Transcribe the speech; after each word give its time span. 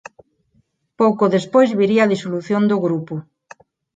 Pouco 0.99 1.33
despois 1.35 1.69
viría 1.79 2.01
a 2.03 2.11
disolución 2.13 2.61
do 2.71 2.77
grupo. 2.85 3.15